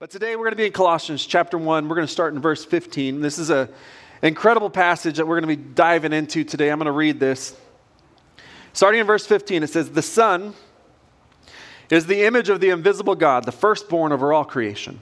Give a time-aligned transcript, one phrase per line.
[0.00, 1.86] But today we're going to be in Colossians chapter 1.
[1.86, 3.20] We're going to start in verse 15.
[3.20, 3.68] This is an
[4.22, 6.70] incredible passage that we're going to be diving into today.
[6.70, 7.54] I'm going to read this.
[8.72, 10.54] Starting in verse 15, it says, The Son
[11.90, 15.00] is the image of the invisible God, the firstborn over all creation.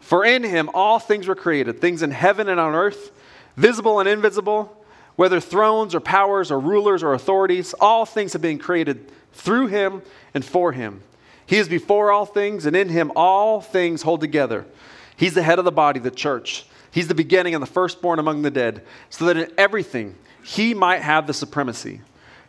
[0.00, 3.12] For in him all things were created, things in heaven and on earth,
[3.56, 8.58] visible and invisible, whether thrones or powers or rulers or authorities, all things have been
[8.58, 10.02] created through him
[10.34, 11.04] and for him.
[11.46, 14.64] He is before all things, and in him all things hold together.
[15.16, 16.66] He's the head of the body, the church.
[16.90, 21.02] He's the beginning and the firstborn among the dead, so that in everything he might
[21.02, 22.00] have the supremacy.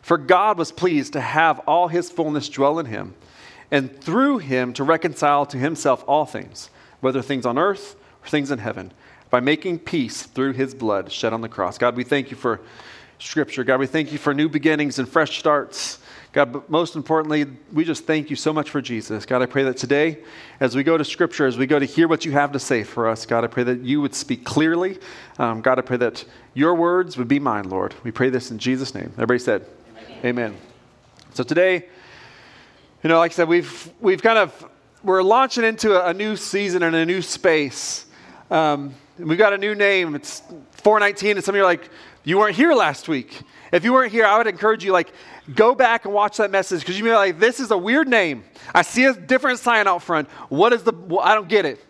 [0.02, 3.14] For God was pleased to have all his fullness dwell in him,
[3.70, 8.50] and through him to reconcile to himself all things, whether things on earth or things
[8.50, 8.92] in heaven,
[9.30, 11.76] by making peace through his blood shed on the cross.
[11.76, 12.60] God, we thank you for
[13.18, 13.64] scripture.
[13.64, 15.98] God, we thank you for new beginnings and fresh starts.
[16.36, 19.24] God, but most importantly, we just thank you so much for Jesus.
[19.24, 20.18] God, I pray that today,
[20.60, 22.84] as we go to Scripture, as we go to hear what you have to say
[22.84, 24.98] for us, God, I pray that you would speak clearly.
[25.38, 27.94] Um, God, I pray that your words would be mine, Lord.
[28.04, 29.10] We pray this in Jesus' name.
[29.14, 29.64] Everybody said,
[29.98, 30.26] Amen.
[30.26, 30.56] Amen.
[31.32, 31.86] So today,
[33.02, 34.68] you know, like I said, we've we've kind of
[35.02, 38.04] we're launching into a, a new season and a new space.
[38.50, 40.14] Um, we've got a new name.
[40.14, 40.40] It's
[40.82, 41.88] 419, and some of you are like,
[42.26, 43.40] you weren't here last week.
[43.72, 45.12] If you weren't here, I would encourage you, like,
[45.54, 48.08] go back and watch that message because you may be like, this is a weird
[48.08, 48.42] name.
[48.74, 50.28] I see a different sign out front.
[50.48, 51.82] What is the, well, I don't get it.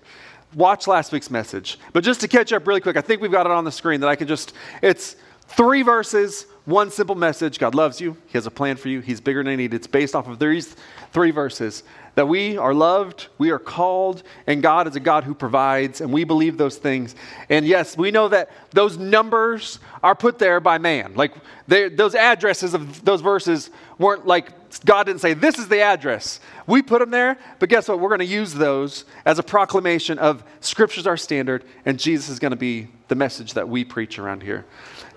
[0.55, 1.79] Watch last week's message.
[1.95, 4.01] But just to catch up really quick, I think we've got it on the screen
[4.01, 5.17] that I can just, it's
[5.49, 7.59] three verses, one simple message.
[7.59, 8.17] God loves you.
[8.27, 9.01] He has a plan for you.
[9.01, 9.73] He's bigger than you need.
[9.73, 10.77] It's based off of these
[11.13, 11.83] three verses
[12.17, 16.11] that we are loved, we are called, and God is a God who provides, and
[16.11, 17.15] we believe those things.
[17.51, 21.13] And yes, we know that those numbers are put there by man.
[21.15, 21.35] Like
[21.69, 24.51] those addresses of those verses weren't like
[24.85, 26.41] God didn't say, This is the address.
[26.67, 28.01] We put them there, but guess what?
[28.01, 32.39] We're going to use those as a proclamation of Scripture's our standard, and Jesus is
[32.39, 34.65] going to be the message that we preach around here.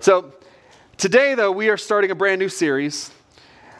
[0.00, 0.34] So
[1.00, 3.10] today, though, we are starting a brand new series.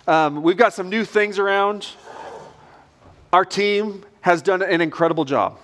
[0.08, 1.86] Um, we've got some new things around.
[3.30, 5.58] Our team has done an incredible job.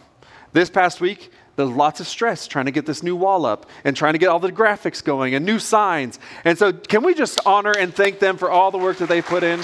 [0.53, 3.97] This past week, there's lots of stress trying to get this new wall up and
[3.97, 6.19] trying to get all the graphics going and new signs.
[6.45, 9.23] And so, can we just honor and thank them for all the work that they
[9.23, 9.59] put in?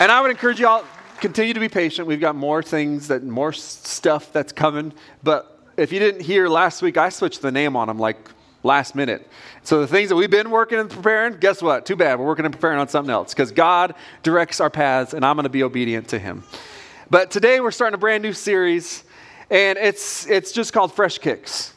[0.00, 0.84] And I would encourage you all
[1.20, 2.08] continue to be patient.
[2.08, 4.94] We've got more things that more stuff that's coming.
[5.22, 8.16] But if you didn't hear last week, I switched the name on them like
[8.62, 9.28] last minute.
[9.62, 11.86] So the things that we've been working and preparing, guess what?
[11.86, 12.18] Too bad.
[12.18, 15.44] We're working and preparing on something else because God directs our paths and I'm going
[15.44, 16.44] to be obedient to him.
[17.10, 19.04] But today we're starting a brand new series
[19.50, 21.72] and it's it's just called Fresh Kicks.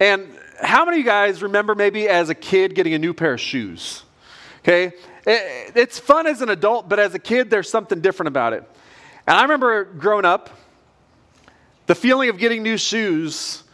[0.00, 0.28] And
[0.60, 3.40] how many of you guys remember maybe as a kid getting a new pair of
[3.40, 4.02] shoes?
[4.60, 4.92] Okay?
[5.26, 8.68] It, it's fun as an adult, but as a kid there's something different about it.
[9.26, 10.50] And I remember growing up
[11.88, 13.64] the feeling of getting new shoes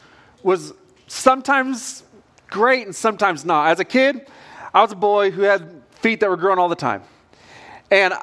[0.42, 0.72] was
[1.08, 2.04] sometimes
[2.48, 3.70] great and sometimes not.
[3.70, 4.28] As a kid,
[4.72, 7.02] I was a boy who had feet that were growing all the time.
[7.90, 8.14] And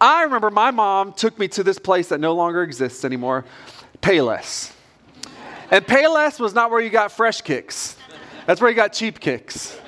[0.00, 3.44] I remember my mom took me to this place that no longer exists anymore,
[4.00, 4.72] Payless.
[5.70, 7.96] And Payless was not where you got fresh kicks.
[8.46, 9.78] That's where you got cheap kicks.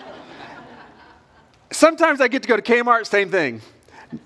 [1.70, 3.62] Sometimes I get to go to Kmart, same thing.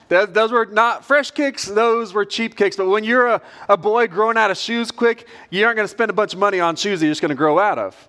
[0.08, 2.76] Those were not fresh kicks, those were cheap kicks.
[2.76, 5.90] But when you're a, a boy growing out of shoes quick, you aren't going to
[5.90, 8.08] spend a bunch of money on shoes that you're just going to grow out of.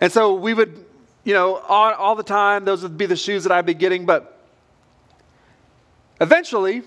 [0.00, 0.86] And so we would
[1.26, 4.06] you know, all, all the time, those would be the shoes that I'd be getting.
[4.06, 4.38] But
[6.20, 6.84] eventually,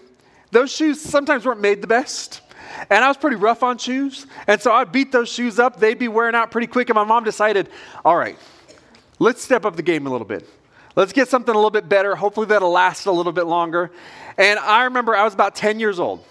[0.52, 2.40] those shoes sometimes weren't made the best.
[2.90, 4.28] And I was pretty rough on shoes.
[4.48, 5.78] And so I'd beat those shoes up.
[5.78, 6.90] They'd be wearing out pretty quick.
[6.90, 7.68] And my mom decided,
[8.06, 8.38] all right,
[9.20, 10.48] let's step up the game a little bit.
[11.00, 12.14] Let's get something a little bit better.
[12.14, 13.90] Hopefully, that'll last a little bit longer.
[14.38, 16.26] And I remember I was about 10 years old.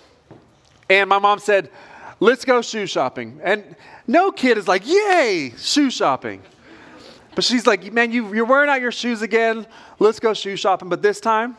[0.90, 1.70] And my mom said,
[2.20, 3.40] let's go shoe shopping.
[3.42, 6.42] And no kid is like, yay, shoe shopping.
[7.34, 9.66] But she's like, man, you, you're wearing out your shoes again.
[10.00, 10.90] Let's go shoe shopping.
[10.90, 11.56] But this time,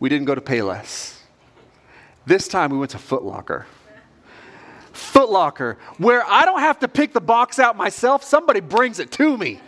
[0.00, 1.20] we didn't go to Payless.
[2.26, 3.66] This time, we went to Foot Locker.
[4.92, 9.12] Foot Locker, where I don't have to pick the box out myself, somebody brings it
[9.12, 9.60] to me.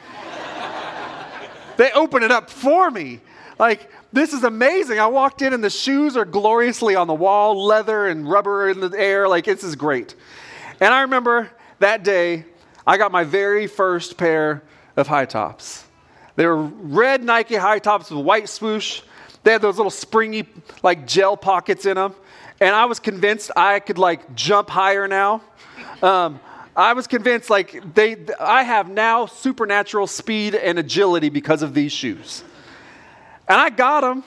[1.78, 3.20] They open it up for me.
[3.58, 4.98] Like, this is amazing.
[4.98, 8.80] I walked in and the shoes are gloriously on the wall, leather and rubber in
[8.80, 9.28] the air.
[9.28, 10.14] Like, this is great.
[10.80, 12.44] And I remember that day,
[12.86, 14.62] I got my very first pair
[14.96, 15.84] of high tops.
[16.36, 19.02] They were red Nike high tops with white swoosh.
[19.44, 20.48] They had those little springy,
[20.82, 22.14] like gel pockets in them.
[22.60, 25.42] And I was convinced I could like jump higher now.
[26.02, 26.40] Um,
[26.78, 31.90] I was convinced like they, I have now supernatural speed and agility because of these
[31.90, 32.44] shoes.
[33.48, 34.22] And I got them,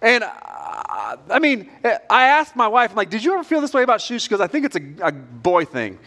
[0.00, 3.74] and uh, I mean, I asked my wife, I'm like, did you ever feel this
[3.74, 4.22] way about shoes?
[4.22, 5.98] She goes, I think it's a, a boy thing.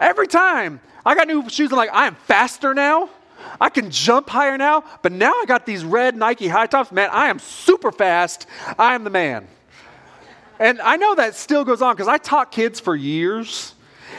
[0.00, 3.08] Every time I got new shoes, I'm like, I am faster now.
[3.60, 6.90] I can jump higher now, but now I got these red Nike high tops.
[6.90, 8.48] Man, I am super fast.
[8.76, 9.46] I am the man.
[10.58, 13.74] And I know that still goes on because I taught kids for years.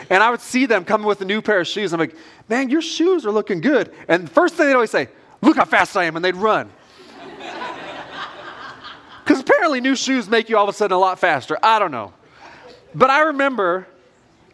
[0.10, 1.94] And I would see them coming with a new pair of shoes.
[1.94, 2.16] I'm like,
[2.48, 3.94] man, your shoes are looking good.
[4.08, 5.10] And the first thing they'd always say,
[5.42, 6.16] look how fast I am.
[6.16, 6.70] And they'd run.
[9.24, 11.56] Because apparently new shoes make you all of a sudden a lot faster.
[11.62, 12.14] I don't know.
[12.96, 13.88] But I remember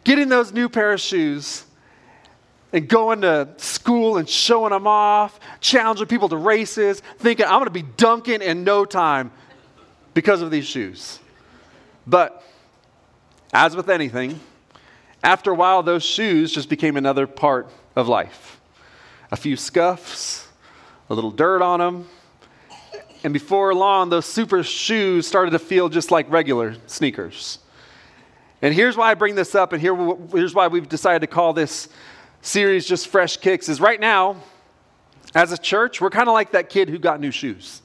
[0.04, 1.64] getting those new pair of shoes
[2.74, 7.64] and going to school and showing them off, challenging people to races, thinking I'm going
[7.64, 9.30] to be dunking in no time
[10.12, 11.20] because of these shoes.
[12.06, 12.42] But
[13.52, 14.38] as with anything,
[15.26, 18.60] after a while, those shoes just became another part of life.
[19.32, 20.46] A few scuffs,
[21.10, 22.08] a little dirt on them,
[23.24, 27.58] and before long, those super shoes started to feel just like regular sneakers.
[28.62, 29.96] And here's why I bring this up, and here,
[30.30, 31.88] here's why we've decided to call this
[32.40, 33.68] series just Fresh Kicks.
[33.68, 34.36] Is right now,
[35.34, 37.82] as a church, we're kind of like that kid who got new shoes.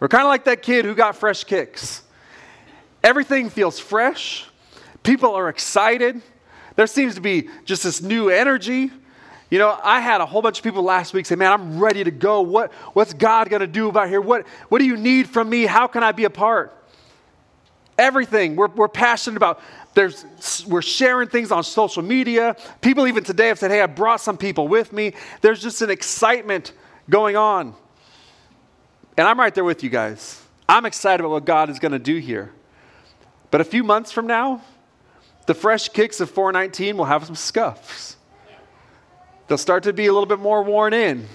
[0.00, 2.02] We're kind of like that kid who got fresh kicks.
[3.02, 4.49] Everything feels fresh.
[5.02, 6.20] People are excited.
[6.76, 8.90] There seems to be just this new energy.
[9.50, 12.04] You know, I had a whole bunch of people last week say, Man, I'm ready
[12.04, 12.40] to go.
[12.42, 14.20] What, what's God going to do about here?
[14.20, 15.66] What, what do you need from me?
[15.66, 16.76] How can I be a part?
[17.98, 19.60] Everything we're, we're passionate about.
[19.92, 20.24] There's,
[20.68, 22.56] we're sharing things on social media.
[22.80, 25.14] People, even today, have said, Hey, I brought some people with me.
[25.40, 26.72] There's just an excitement
[27.08, 27.74] going on.
[29.16, 30.40] And I'm right there with you guys.
[30.68, 32.52] I'm excited about what God is going to do here.
[33.50, 34.62] But a few months from now,
[35.50, 38.16] the fresh kicks of 419 will have some scuffs.
[39.48, 41.26] They'll start to be a little bit more worn in,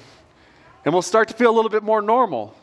[0.86, 2.56] and we'll start to feel a little bit more normal.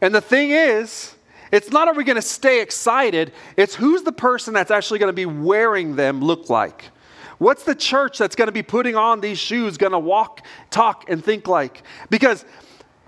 [0.00, 1.16] And the thing is,
[1.50, 5.08] it's not are we going to stay excited, it's who's the person that's actually going
[5.08, 6.90] to be wearing them look like.
[7.38, 11.10] What's the church that's going to be putting on these shoes going to walk, talk,
[11.10, 11.82] and think like?
[12.08, 12.44] Because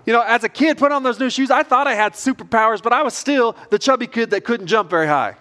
[0.06, 2.83] you know, as a kid, put on those new shoes, I thought I had superpowers,
[2.83, 5.37] but I was still the chubby kid that couldn't jump very high.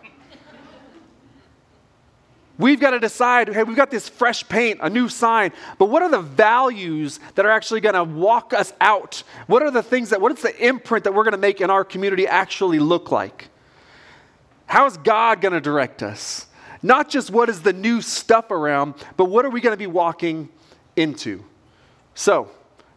[2.57, 6.03] We've got to decide hey, we've got this fresh paint, a new sign, but what
[6.03, 9.23] are the values that are actually going to walk us out?
[9.47, 11.71] What are the things that, what is the imprint that we're going to make in
[11.71, 13.49] our community actually look like?
[14.67, 16.47] How is God going to direct us?
[16.83, 19.87] Not just what is the new stuff around, but what are we going to be
[19.87, 20.49] walking
[20.95, 21.43] into?
[22.13, 22.51] So,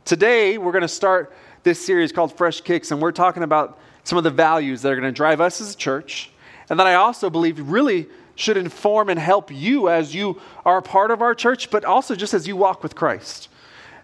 [0.05, 1.33] today we're going to start
[1.63, 4.97] this series called Fresh Kicks, and we're talking about some of the values that are
[4.97, 6.31] going to drive us as a church,
[6.69, 8.07] and that I also believe really
[8.37, 12.15] should inform and help you as you are a part of our church, but also
[12.15, 13.49] just as you walk with Christ.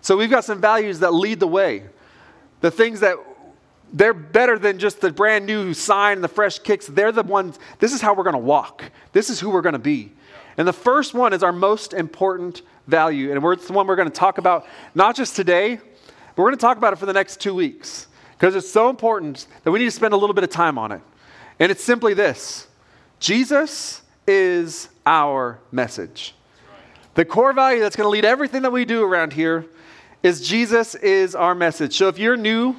[0.00, 1.84] So we've got some values that lead the way.
[2.61, 3.17] The things that
[3.93, 6.87] they're better than just the brand new sign and the fresh kicks.
[6.87, 8.84] They're the ones, this is how we're going to walk.
[9.12, 10.12] This is who we're going to be.
[10.56, 13.32] And the first one is our most important value.
[13.32, 16.56] And it's the one we're going to talk about not just today, but we're going
[16.56, 19.78] to talk about it for the next two weeks because it's so important that we
[19.78, 21.00] need to spend a little bit of time on it.
[21.61, 22.67] And it's simply this
[23.20, 26.34] Jesus is our message.
[27.14, 29.66] The core value that's going to lead everything that we do around here
[30.22, 31.96] is Jesus is our message.
[31.96, 32.76] So if you're new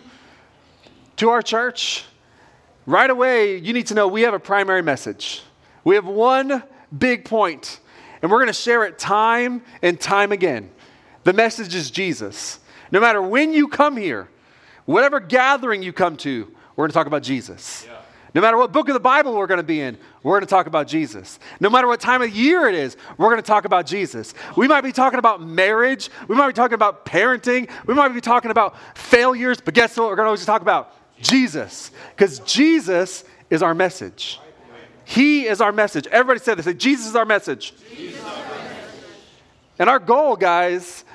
[1.18, 2.06] to our church,
[2.86, 5.44] right away you need to know we have a primary message.
[5.84, 6.63] We have one
[6.98, 7.80] big point,
[8.22, 10.72] and we're going to share it time and time again.
[11.24, 12.60] The message is Jesus.
[12.91, 14.29] No matter when you come here,
[14.86, 17.86] whatever gathering you come to, we're going to talk about Jesus.
[17.88, 17.98] Yeah.
[18.34, 20.50] No matter what book of the Bible we're going to be in, we're going to
[20.50, 21.38] talk about Jesus.
[21.60, 24.34] No matter what time of year it is, we're going to talk about Jesus.
[24.58, 26.10] We might be talking about marriage.
[26.28, 27.70] We might be talking about parenting.
[27.86, 29.62] We might be talking about failures.
[29.63, 30.10] But guess what?
[30.10, 31.92] We're going to always talk about Jesus.
[32.16, 34.40] Because Jesus is our message.
[35.06, 36.08] He is our message.
[36.08, 36.66] Everybody said this.
[36.66, 37.74] Say, Jesus is our message.
[37.96, 38.96] Is our message.
[39.78, 41.06] And our goal, guys,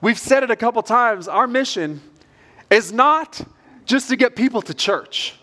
[0.00, 1.28] we've said it a couple times.
[1.28, 2.00] Our mission
[2.70, 3.42] is not
[3.84, 5.34] just to get people to church.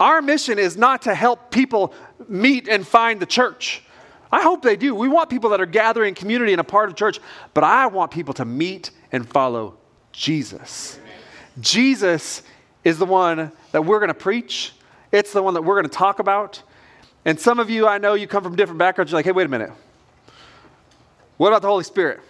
[0.00, 1.92] Our mission is not to help people
[2.28, 3.82] meet and find the church.
[4.30, 4.94] I hope they do.
[4.94, 7.18] We want people that are gathering community and a part of church,
[7.54, 9.76] but I want people to meet and follow
[10.12, 10.98] Jesus.
[11.00, 11.14] Amen.
[11.60, 12.42] Jesus
[12.84, 14.72] is the one that we're going to preach.
[15.12, 16.62] It's the one that we're going to talk about.
[17.24, 19.10] And some of you, I know you come from different backgrounds.
[19.10, 19.72] You're like, hey, wait a minute.
[21.38, 22.20] What about the Holy Spirit?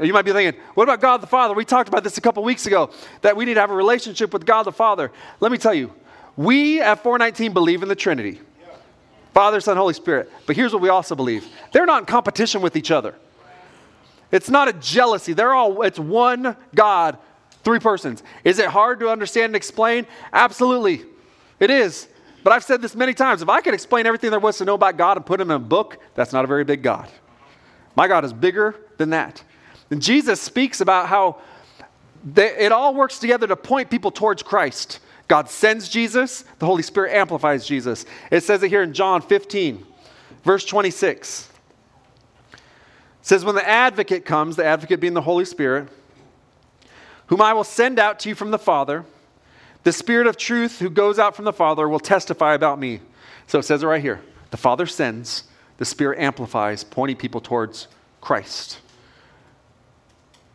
[0.00, 1.54] You might be thinking, what about God the Father?
[1.54, 4.32] We talked about this a couple weeks ago, that we need to have a relationship
[4.32, 5.12] with God the Father.
[5.40, 5.92] Let me tell you,
[6.36, 8.40] we at 419 believe in the Trinity
[9.34, 10.30] Father, Son, Holy Spirit.
[10.46, 13.14] But here's what we also believe they're not in competition with each other.
[14.30, 15.34] It's not a jealousy.
[15.34, 17.18] They're all, it's one God,
[17.64, 18.22] three persons.
[18.44, 20.06] Is it hard to understand and explain?
[20.32, 21.02] Absolutely.
[21.60, 22.08] It is.
[22.42, 23.42] But I've said this many times.
[23.42, 25.56] If I could explain everything there was to know about God and put him in
[25.56, 27.08] a book, that's not a very big God.
[27.94, 29.44] My God is bigger than that.
[29.92, 31.36] And Jesus speaks about how
[32.24, 35.00] they, it all works together to point people towards Christ.
[35.28, 38.06] God sends Jesus, the Holy Spirit amplifies Jesus.
[38.30, 39.84] It says it here in John 15,
[40.44, 41.50] verse 26.
[42.52, 42.58] It
[43.20, 45.88] says, When the advocate comes, the advocate being the Holy Spirit,
[47.26, 49.04] whom I will send out to you from the Father,
[49.82, 53.00] the Spirit of truth who goes out from the Father will testify about me.
[53.46, 54.22] So it says it right here.
[54.52, 55.44] The Father sends,
[55.76, 57.88] the Spirit amplifies, pointing people towards
[58.22, 58.78] Christ.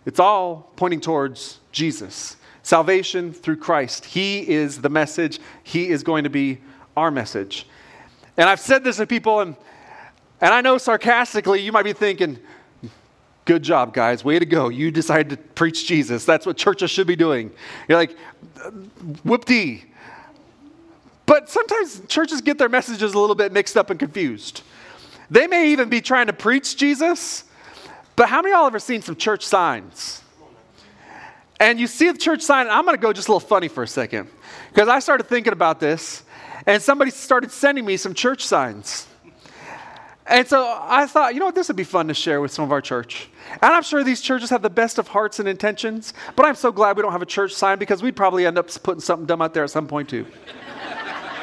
[0.07, 2.37] It's all pointing towards Jesus.
[2.63, 4.05] Salvation through Christ.
[4.05, 5.39] He is the message.
[5.63, 6.59] He is going to be
[6.95, 7.67] our message.
[8.37, 9.57] And I've said this to people, and,
[10.39, 12.39] and I know sarcastically you might be thinking,
[13.43, 14.25] Good job, guys.
[14.25, 14.67] Way to go.
[14.67, 16.25] You decided to preach Jesus.
[16.25, 17.49] That's what churches should be doing.
[17.87, 18.17] You're like,
[19.23, 19.85] whoop dee.
[21.25, 24.63] But sometimes churches get their messages a little bit mixed up and confused.
[25.29, 27.45] They may even be trying to preach Jesus,
[28.17, 30.21] but how many of y'all ever seen some church signs?
[31.59, 33.83] And you see the church sign, I'm going to go just a little funny for
[33.83, 34.27] a second
[34.73, 36.23] because I started thinking about this,
[36.65, 39.07] and somebody started sending me some church signs.
[40.25, 42.65] And so I thought, you know what, this would be fun to share with some
[42.65, 43.29] of our church.
[43.51, 46.71] And I'm sure these churches have the best of hearts and intentions, but I'm so
[46.71, 49.43] glad we don't have a church sign because we'd probably end up putting something dumb
[49.43, 50.25] out there at some point too.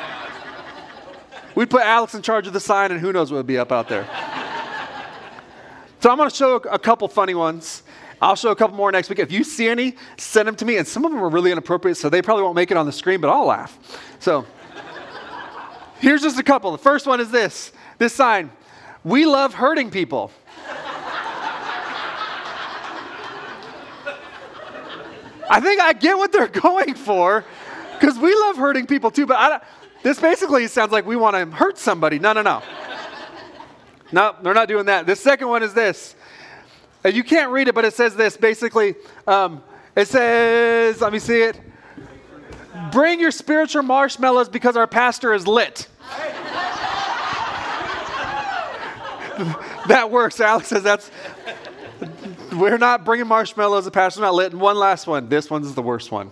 [1.55, 3.73] we'd put Alex in charge of the sign, and who knows what would be up
[3.73, 4.07] out there.
[6.05, 7.83] So I'm going to show a couple funny ones.
[8.21, 9.21] I'll show a couple more next week.
[9.21, 10.77] If you see any, send them to me.
[10.77, 12.93] And some of them are really inappropriate, so they probably won't make it on the
[12.93, 13.79] screen, but I'll laugh.
[14.19, 14.45] So
[16.01, 16.73] here's just a couple.
[16.73, 18.53] The first one is this this sign
[19.03, 20.31] We love hurting people.
[25.49, 27.47] I think I get what they're going for
[27.99, 29.61] because we love hurting people too, but I
[30.03, 32.19] this basically sounds like we want to hurt somebody.
[32.19, 32.63] No, no, no.
[34.15, 35.07] No, they're not doing that.
[35.07, 36.15] The second one is this.
[37.05, 38.95] Uh, you can't read it, but it says this basically.
[39.27, 39.61] Um,
[39.97, 41.61] it says, let me see it.
[42.93, 45.89] Bring your spiritual marshmallows because our pastor is lit.
[49.89, 50.39] that works.
[50.41, 51.11] Alex says that's
[52.53, 53.85] we're not bringing marshmallows.
[53.85, 54.53] The pastor's not lit.
[54.53, 55.29] And one last one.
[55.29, 56.31] This one's the worst one.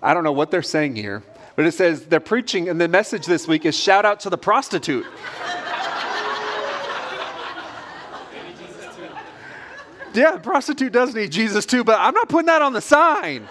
[0.00, 1.24] I don't know what they're saying here,
[1.56, 4.38] but it says they're preaching, and the message this week is shout out to the
[4.38, 5.04] prostitute.
[10.14, 13.48] Yeah, prostitute does need Jesus too, but I'm not putting that on the sign.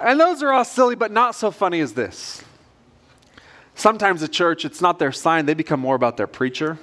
[0.00, 2.42] and those are all silly, but not so funny as this.
[3.74, 6.78] Sometimes the church, it's not their sign, they become more about their preacher.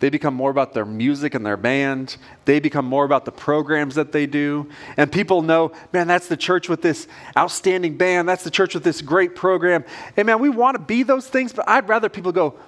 [0.00, 2.18] They become more about their music and their band.
[2.44, 4.68] They become more about the programs that they do.
[4.96, 7.06] And people know, man, that's the church with this
[7.38, 8.28] outstanding band.
[8.28, 9.84] That's the church with this great program.
[10.16, 12.58] And man, we want to be those things, but I'd rather people go,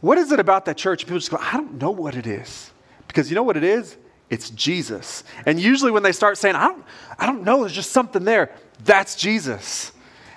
[0.00, 1.04] what is it about that church?
[1.04, 2.72] People just go, I don't know what it is.
[3.14, 3.96] Because you know what it is?
[4.28, 5.22] It's Jesus.
[5.46, 6.84] And usually when they start saying, I don't,
[7.16, 8.50] I don't know, there's just something there,
[8.82, 9.92] that's Jesus.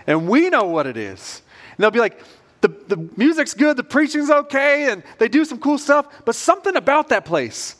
[0.05, 1.41] And we know what it is.
[1.71, 2.21] And they'll be like,
[2.61, 6.75] the, the music's good, the preaching's okay, and they do some cool stuff, but something
[6.75, 7.77] about that place,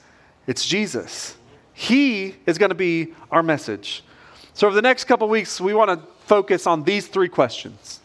[0.48, 1.38] it's Jesus.
[1.76, 4.04] He is going to be our message.
[4.56, 8.00] So, over the next couple weeks, we want to focus on these three questions.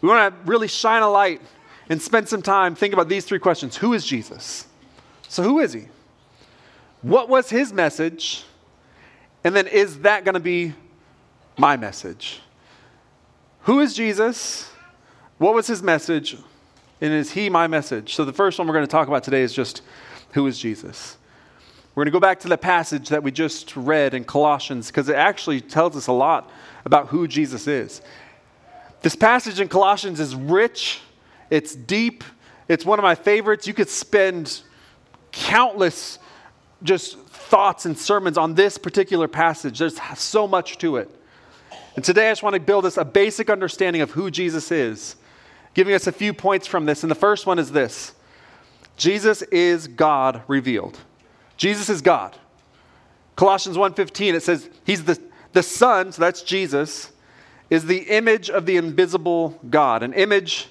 [0.00, 1.40] We want to really shine a light
[1.88, 4.66] and spend some time thinking about these three questions Who is Jesus?
[5.32, 5.86] So, who is he?
[7.00, 8.44] What was his message?
[9.42, 10.74] And then, is that going to be
[11.56, 12.42] my message?
[13.62, 14.70] Who is Jesus?
[15.38, 16.36] What was his message?
[17.00, 18.14] And is he my message?
[18.14, 19.80] So the first one we're going to talk about today is just
[20.32, 21.16] who is Jesus?
[21.94, 25.08] We're going to go back to the passage that we just read in Colossians because
[25.08, 26.50] it actually tells us a lot
[26.84, 28.02] about who Jesus is.
[29.00, 31.00] This passage in Colossians is rich,
[31.48, 32.22] it's deep,
[32.68, 33.66] it's one of my favorites.
[33.66, 34.60] You could spend
[35.32, 36.18] countless
[36.82, 39.78] just thoughts and sermons on this particular passage.
[39.78, 41.10] There's so much to it.
[41.96, 45.16] And today I just want to build us a basic understanding of who Jesus is
[45.74, 47.02] giving us a few points from this.
[47.02, 48.12] And the first one is this
[48.96, 50.98] Jesus is God revealed.
[51.56, 52.36] Jesus is God.
[53.36, 55.20] Colossians 1:15 it says he's the
[55.52, 57.12] the son, so that's Jesus,
[57.68, 60.02] is the image of the invisible God.
[60.02, 60.68] An image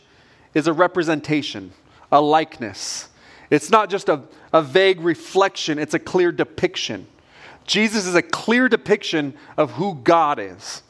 [0.54, 1.72] is a representation,
[2.12, 3.10] a likeness.
[3.50, 4.22] It's not just a,
[4.54, 7.08] a vague reflection, it's a clear depiction.
[7.66, 10.84] Jesus is a clear depiction of who God is.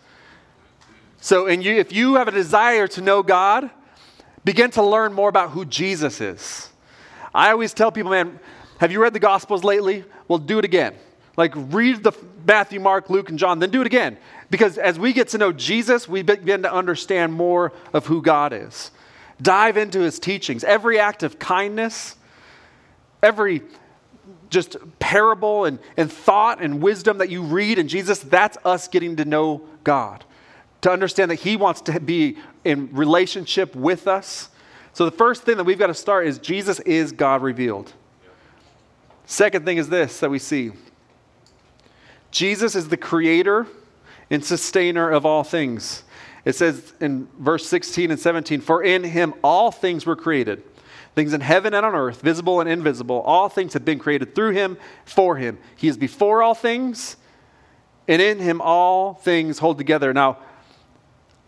[1.20, 3.70] So, and you, if you have a desire to know God,
[4.44, 6.70] begin to learn more about who Jesus is.
[7.34, 8.40] I always tell people, man,
[8.80, 10.04] have you read the Gospels lately?
[10.28, 10.96] Well, do it again.
[11.38, 12.12] Like, read the
[12.46, 14.18] Matthew, Mark, Luke, and John, then do it again.
[14.50, 18.52] Because as we get to know Jesus, we begin to understand more of who God
[18.52, 18.92] is.
[19.42, 20.64] Dive into his teachings.
[20.64, 22.16] Every act of kindness,
[23.22, 23.62] every
[24.50, 29.16] just parable and, and thought and wisdom that you read in Jesus, that's us getting
[29.16, 30.24] to know God.
[30.82, 34.50] To understand that he wants to be in relationship with us.
[34.94, 37.94] So the first thing that we've got to start is Jesus is God revealed.
[39.26, 40.72] Second thing is this that we see
[42.32, 43.68] Jesus is the creator
[44.30, 46.04] and sustainer of all things.
[46.44, 50.64] It says in verse 16 and 17, For in him all things were created,
[51.16, 53.22] things in heaven and on earth, visible and invisible.
[53.22, 55.58] All things have been created through him, for him.
[55.76, 57.18] He is before all things,
[58.08, 60.14] and in him all things hold together.
[60.14, 60.38] Now,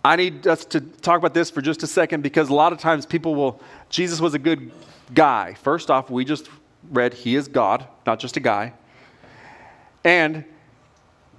[0.05, 2.79] I need us to talk about this for just a second because a lot of
[2.79, 4.71] times people will, Jesus was a good
[5.13, 5.53] guy.
[5.53, 6.49] First off, we just
[6.89, 8.73] read, He is God, not just a guy.
[10.03, 10.43] And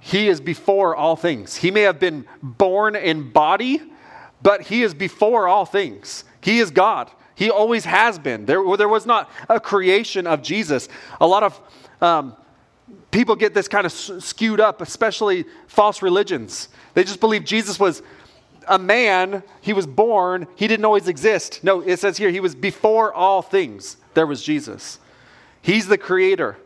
[0.05, 1.55] he is before all things.
[1.55, 3.81] He may have been born in body,
[4.39, 6.25] but He is before all things.
[6.41, 7.09] He is God.
[7.35, 8.45] He always has been.
[8.45, 10.87] There, there was not a creation of Jesus.
[11.19, 11.59] A lot of
[12.01, 12.35] um,
[13.11, 16.69] people get this kind of skewed up, especially false religions.
[16.93, 18.01] They just believe Jesus was
[18.67, 21.63] a man, he was born, he didn't always exist.
[21.63, 23.97] No, it says here, he was before all things.
[24.15, 24.99] There was Jesus.
[25.61, 26.57] He's the creator.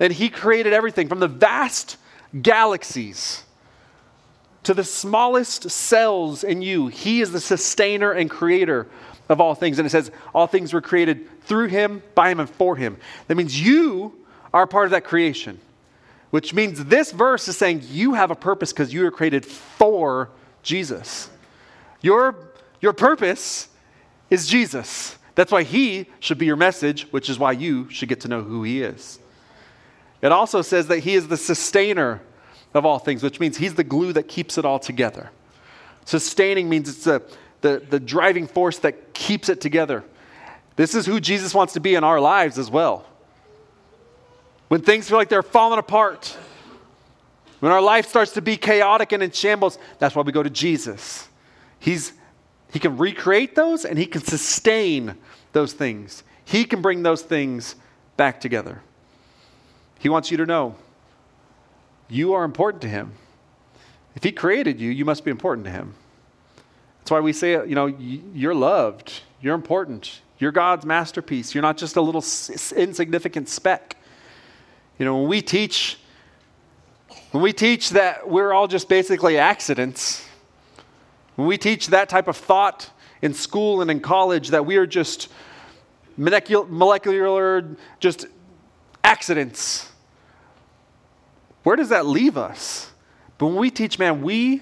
[0.00, 1.96] And he created everything from the vast
[2.42, 3.44] galaxies
[4.64, 6.88] to the smallest cells in you.
[6.88, 8.86] He is the sustainer and creator
[9.28, 9.78] of all things.
[9.78, 12.98] And it says, all things were created through him, by him, and for him.
[13.26, 14.14] That means you
[14.52, 15.60] are part of that creation,
[16.30, 20.30] which means this verse is saying you have a purpose because you were created for
[20.62, 21.30] Jesus.
[22.00, 22.34] Your,
[22.80, 23.68] your purpose
[24.30, 25.16] is Jesus.
[25.34, 28.42] That's why he should be your message, which is why you should get to know
[28.42, 29.18] who he is.
[30.20, 32.20] It also says that He is the sustainer
[32.74, 35.30] of all things, which means He's the glue that keeps it all together.
[36.04, 37.22] Sustaining means it's a,
[37.60, 40.04] the, the driving force that keeps it together.
[40.76, 43.04] This is who Jesus wants to be in our lives as well.
[44.68, 46.36] When things feel like they're falling apart,
[47.60, 50.50] when our life starts to be chaotic and in shambles, that's why we go to
[50.50, 51.28] Jesus.
[51.80, 52.12] He's,
[52.72, 55.16] he can recreate those and He can sustain
[55.52, 56.22] those things.
[56.44, 57.74] He can bring those things
[58.16, 58.82] back together.
[59.98, 60.76] He wants you to know
[62.08, 63.12] you are important to Him.
[64.14, 65.94] If He created you, you must be important to Him.
[67.08, 71.54] That's why we say, you know, you're loved, you're important, you're God's masterpiece.
[71.54, 72.22] You're not just a little
[72.76, 73.96] insignificant speck.
[74.98, 75.96] You know, when we teach,
[77.30, 80.22] when we teach that we're all just basically accidents,
[81.36, 82.90] when we teach that type of thought
[83.22, 85.28] in school and in college that we are just
[86.18, 88.26] molecular, just
[89.02, 89.90] accidents.
[91.62, 92.92] Where does that leave us?
[93.38, 94.60] But when we teach, man, we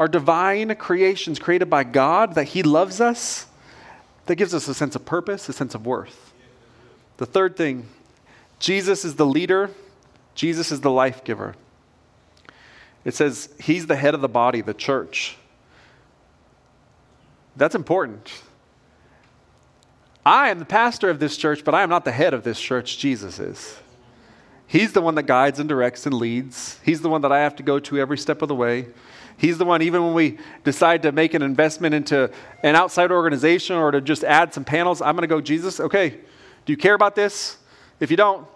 [0.00, 3.46] are divine creations created by God, that He loves us,
[4.24, 6.32] that gives us a sense of purpose, a sense of worth.
[7.18, 7.86] The third thing
[8.58, 9.70] Jesus is the leader,
[10.34, 11.54] Jesus is the life giver.
[13.04, 15.36] It says He's the head of the body, the church.
[17.54, 18.32] That's important.
[20.24, 22.58] I am the pastor of this church, but I am not the head of this
[22.58, 22.96] church.
[22.96, 23.76] Jesus is.
[24.66, 26.78] He's the one that guides and directs and leads.
[26.86, 28.86] He's the one that I have to go to every step of the way.
[29.40, 32.30] He's the one, even when we decide to make an investment into
[32.62, 36.10] an outside organization or to just add some panels, I'm going to go, Jesus, okay,
[36.10, 37.56] do you care about this?
[38.00, 38.46] If you don't,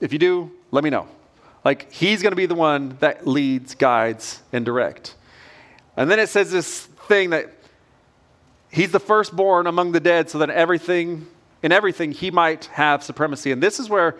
[0.00, 1.06] if you do, let me know.
[1.64, 5.14] Like, he's going to be the one that leads, guides, and direct.
[5.96, 7.56] And then it says this thing that
[8.76, 11.26] He's the firstborn among the dead so that everything,
[11.62, 13.50] in everything, he might have supremacy.
[13.50, 14.16] And this is where,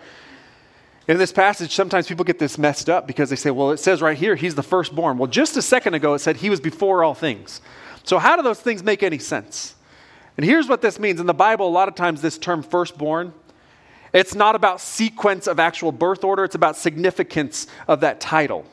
[1.07, 4.01] in this passage, sometimes people get this messed up because they say, well, it says
[4.01, 5.17] right here, he's the firstborn.
[5.17, 7.61] Well, just a second ago, it said he was before all things.
[8.03, 9.75] So, how do those things make any sense?
[10.35, 11.19] And here's what this means.
[11.19, 13.33] In the Bible, a lot of times, this term firstborn,
[14.13, 18.65] it's not about sequence of actual birth order, it's about significance of that title.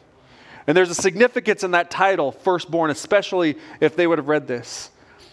[0.67, 4.91] And there's a significance in that title, firstborn, especially if they would have read this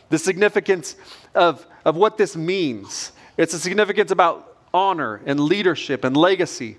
[0.10, 0.98] the significance
[1.34, 3.14] of, of what this means.
[3.38, 6.78] It's a significance about honor and leadership and legacy.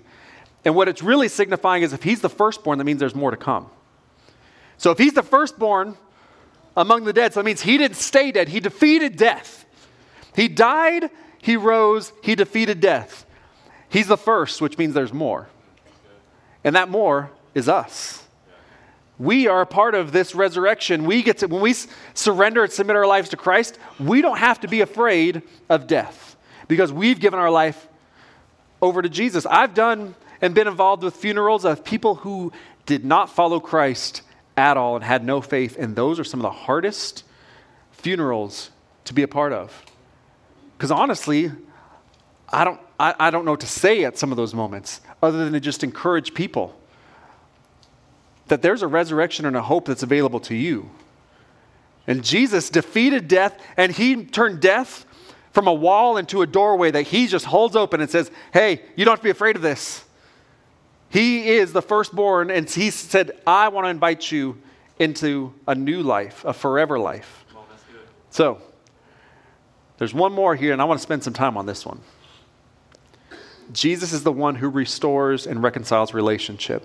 [0.65, 3.37] And what it's really signifying is if he's the firstborn, that means there's more to
[3.37, 3.69] come.
[4.77, 5.97] So if he's the firstborn
[6.75, 9.65] among the dead, so that means he didn't stay dead, he defeated death.
[10.35, 11.09] He died,
[11.41, 13.25] he rose, he defeated death.
[13.89, 15.49] He's the first, which means there's more.
[16.63, 18.23] And that more is us.
[19.19, 21.05] We are a part of this resurrection.
[21.05, 21.75] We get to, when we
[22.13, 26.35] surrender and submit our lives to Christ, we don't have to be afraid of death
[26.67, 27.87] because we've given our life
[28.81, 29.45] over to Jesus.
[29.45, 32.51] I've done and been involved with funerals of people who
[32.85, 34.21] did not follow Christ
[34.57, 35.77] at all and had no faith.
[35.79, 37.23] And those are some of the hardest
[37.93, 38.69] funerals
[39.05, 39.85] to be a part of.
[40.77, 41.49] Because honestly,
[42.49, 45.45] I don't, I, I don't know what to say at some of those moments other
[45.45, 46.77] than to just encourage people
[48.49, 50.91] that there's a resurrection and a hope that's available to you.
[52.05, 55.05] And Jesus defeated death and he turned death
[55.53, 59.05] from a wall into a doorway that he just holds open and says, Hey, you
[59.05, 60.03] don't have to be afraid of this.
[61.13, 64.57] He is the firstborn, and he said, I want to invite you
[64.97, 67.45] into a new life, a forever life.
[67.53, 67.67] Well,
[68.31, 68.59] so,
[69.99, 72.01] there's one more here, and I want to spend some time on this one.
[73.71, 76.83] Jesus is the one who restores and reconciles relationship.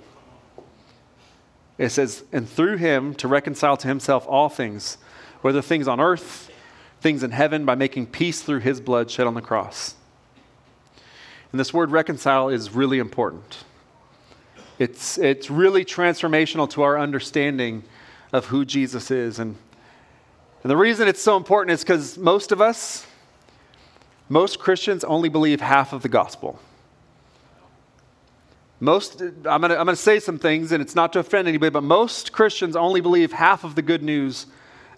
[1.78, 4.98] It says, and through him to reconcile to himself all things,
[5.40, 6.50] whether things on earth,
[7.00, 9.94] things in heaven, by making peace through his blood shed on the cross.
[11.50, 13.64] And this word reconcile is really important.
[14.78, 17.82] It's, it's really transformational to our understanding
[18.32, 19.38] of who Jesus is.
[19.38, 19.56] And,
[20.62, 23.06] and the reason it's so important is because most of us,
[24.28, 26.60] most Christians only believe half of the gospel.
[28.80, 31.70] Most, I'm going to I'm to say some things, and it's not to offend anybody,
[31.70, 34.46] but most Christians only believe half of the good news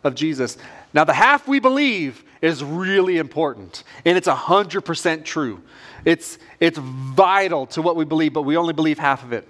[0.04, 0.58] of Jesus.
[0.92, 5.62] Now, the half we believe is really important, and it's 100% true.
[6.04, 9.48] It's, it's vital to what we believe, but we only believe half of it.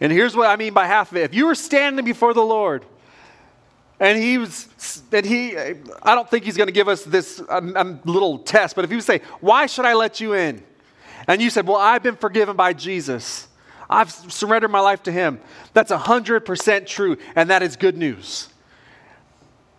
[0.00, 1.24] And here's what I mean by half of it.
[1.24, 2.84] If you were standing before the Lord,
[3.98, 7.76] and he was, and he, I don't think he's going to give us this um,
[7.76, 10.62] um, little test, but if he would say, Why should I let you in?
[11.28, 13.46] And you said, Well, I've been forgiven by Jesus.
[13.90, 15.40] I've surrendered my life to him.
[15.74, 18.48] That's 100% true, and that is good news.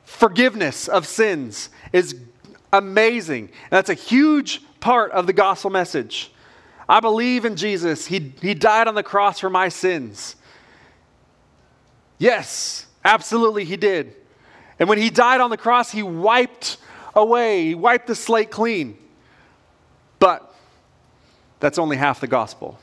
[0.04, 2.16] Forgiveness of sins is
[2.74, 3.46] amazing.
[3.46, 6.32] And that's a huge part of the gospel message.
[6.92, 8.06] I believe in Jesus.
[8.06, 10.36] He, he died on the cross for my sins.
[12.18, 14.14] Yes, absolutely, He did.
[14.78, 16.76] And when He died on the cross, He wiped
[17.16, 18.98] away, He wiped the slate clean.
[20.20, 20.54] But
[21.62, 22.78] that's only half the gospel.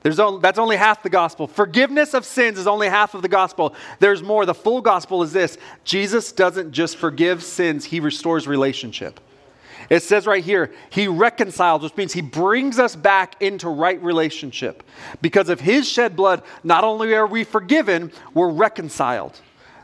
[0.00, 1.46] There's only, that's only half the gospel.
[1.46, 3.74] Forgiveness of sins is only half of the gospel.
[3.98, 4.46] There's more.
[4.46, 9.20] The full gospel is this Jesus doesn't just forgive sins, he restores relationship.
[9.90, 14.82] It says right here, he reconciles, which means he brings us back into right relationship.
[15.20, 19.40] Because of his shed blood, not only are we forgiven, we're reconciled.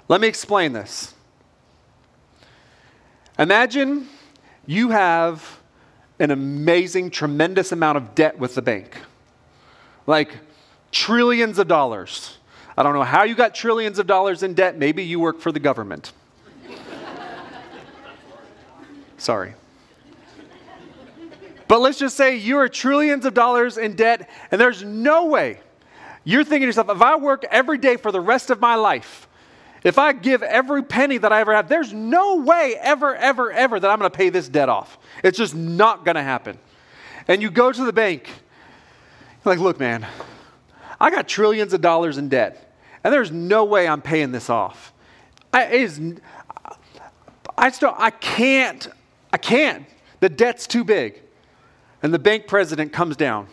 [0.08, 1.14] Let me explain this.
[3.38, 4.08] Imagine
[4.66, 5.60] you have
[6.18, 8.96] an amazing, tremendous amount of debt with the bank,
[10.06, 10.36] like
[10.92, 12.36] trillions of dollars.
[12.76, 14.76] I don't know how you got trillions of dollars in debt.
[14.76, 16.12] Maybe you work for the government.
[19.18, 19.54] Sorry.
[21.70, 25.60] But let's just say you are trillions of dollars in debt, and there's no way
[26.24, 29.28] you're thinking to yourself, if I work every day for the rest of my life,
[29.84, 33.78] if I give every penny that I ever have, there's no way ever, ever, ever
[33.78, 34.98] that I'm going to pay this debt off.
[35.22, 36.58] It's just not going to happen.
[37.28, 38.28] And you go to the bank,
[39.44, 40.04] like, look, man,
[41.00, 44.92] I got trillions of dollars in debt, and there's no way I'm paying this off.
[45.52, 46.00] I, is,
[47.56, 48.88] I still, I can't,
[49.32, 49.86] I can't.
[50.18, 51.22] The debt's too big.
[52.02, 53.46] And the bank president comes down.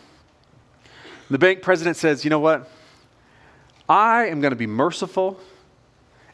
[1.30, 2.70] The bank president says, You know what?
[3.88, 5.38] I am going to be merciful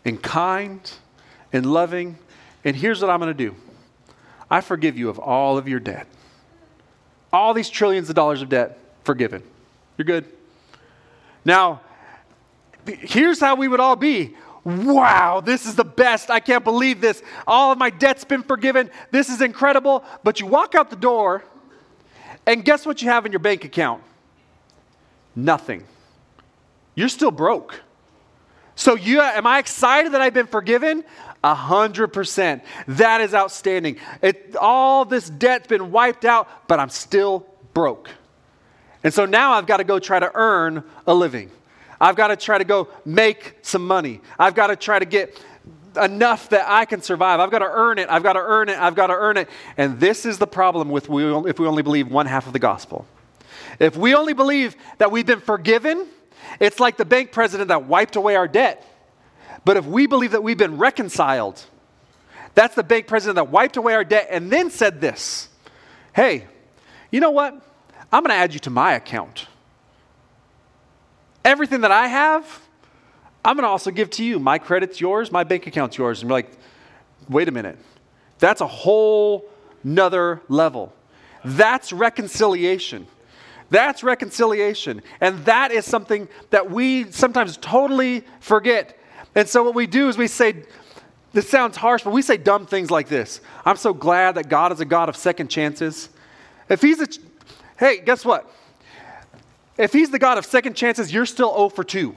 [0.04, 0.90] and kind
[1.52, 2.18] and loving.
[2.64, 3.54] And here's what I'm going to do
[4.50, 6.06] I forgive you of all of your debt.
[7.32, 9.42] All these trillions of dollars of debt forgiven.
[9.96, 10.26] You're good.
[11.44, 11.80] Now,
[12.86, 14.36] here's how we would all be.
[14.64, 16.30] Wow, this is the best.
[16.30, 17.22] I can't believe this.
[17.46, 18.90] All of my debt's been forgiven.
[19.10, 20.04] This is incredible.
[20.22, 21.44] But you walk out the door
[22.46, 24.02] and guess what you have in your bank account?
[25.36, 25.84] Nothing.
[26.94, 27.80] You're still broke.
[28.76, 31.04] So, you, am I excited that I've been forgiven?
[31.44, 32.62] A hundred percent.
[32.88, 33.98] That is outstanding.
[34.22, 38.10] It, all this debt's been wiped out, but I'm still broke.
[39.04, 41.50] And so now I've got to go try to earn a living.
[42.00, 44.20] I've got to try to go make some money.
[44.38, 45.38] I've got to try to get
[45.96, 47.40] enough that I can survive.
[47.40, 48.08] I've got to earn it.
[48.10, 48.78] I've got to earn it.
[48.78, 49.48] I've got to earn it.
[49.76, 52.58] And this is the problem with we, if we only believe one half of the
[52.58, 53.06] gospel.
[53.78, 56.06] If we only believe that we've been forgiven,
[56.60, 58.86] it's like the bank president that wiped away our debt.
[59.64, 61.64] But if we believe that we've been reconciled,
[62.54, 65.48] that's the bank president that wiped away our debt and then said this
[66.14, 66.46] Hey,
[67.10, 67.54] you know what?
[68.12, 69.46] I'm going to add you to my account.
[71.44, 72.63] Everything that I have,
[73.44, 74.38] I'm going to also give to you.
[74.38, 76.22] My credit's yours, my bank account's yours.
[76.22, 76.52] And we're like,
[77.28, 77.78] wait a minute.
[78.38, 79.44] That's a whole
[79.82, 80.92] nother level.
[81.44, 83.06] That's reconciliation.
[83.70, 85.02] That's reconciliation.
[85.20, 88.98] And that is something that we sometimes totally forget.
[89.34, 90.62] And so what we do is we say,
[91.32, 93.40] this sounds harsh, but we say dumb things like this.
[93.64, 96.08] I'm so glad that God is a God of second chances.
[96.68, 97.08] If he's a,
[97.78, 98.50] hey, guess what?
[99.76, 102.16] If he's the God of second chances, you're still 0 for 2.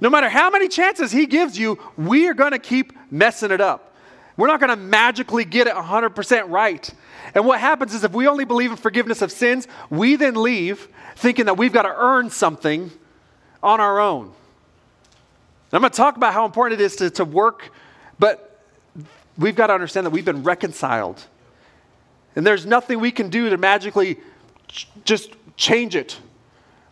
[0.00, 3.60] No matter how many chances he gives you, we are going to keep messing it
[3.60, 3.94] up.
[4.36, 6.88] We're not going to magically get it 100% right.
[7.34, 10.88] And what happens is if we only believe in forgiveness of sins, we then leave
[11.16, 12.92] thinking that we've got to earn something
[13.62, 14.26] on our own.
[14.26, 14.34] And
[15.72, 17.72] I'm going to talk about how important it is to, to work,
[18.20, 18.62] but
[19.36, 21.26] we've got to understand that we've been reconciled.
[22.36, 24.18] And there's nothing we can do to magically
[24.68, 26.16] ch- just change it.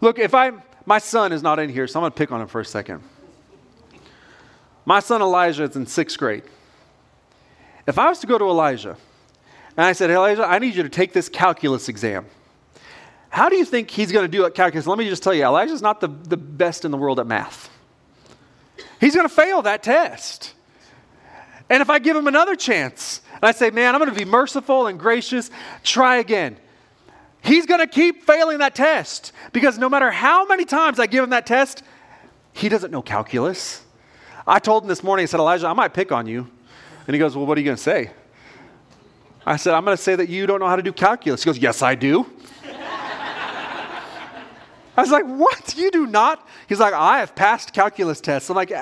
[0.00, 2.40] Look, if I'm, my son is not in here, so I'm going to pick on
[2.40, 3.02] him for a second.
[4.84, 6.44] My son Elijah is in sixth grade.
[7.86, 8.96] If I was to go to Elijah
[9.76, 12.26] and I said, hey, Elijah, I need you to take this calculus exam,
[13.28, 14.86] how do you think he's going to do at calculus?
[14.86, 17.68] Let me just tell you, Elijah's not the, the best in the world at math.
[19.00, 20.54] He's going to fail that test.
[21.68, 24.24] And if I give him another chance, and I say, man, I'm going to be
[24.24, 25.50] merciful and gracious,
[25.82, 26.56] try again.
[27.46, 31.22] He's going to keep failing that test because no matter how many times I give
[31.22, 31.84] him that test,
[32.52, 33.84] he doesn't know calculus.
[34.46, 36.50] I told him this morning, I said, Elijah, I might pick on you.
[37.06, 38.10] And he goes, Well, what are you going to say?
[39.46, 41.44] I said, I'm going to say that you don't know how to do calculus.
[41.44, 42.26] He goes, Yes, I do.
[44.96, 45.76] I was like, What?
[45.76, 46.44] You do not?
[46.68, 48.50] He's like, I have passed calculus tests.
[48.50, 48.72] I'm like,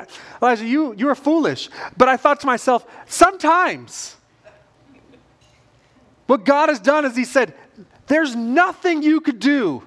[0.40, 1.68] Elijah, you, you are foolish.
[1.98, 4.16] But I thought to myself, sometimes
[6.27, 7.53] what God has done is He said,
[8.07, 9.83] There's nothing you could do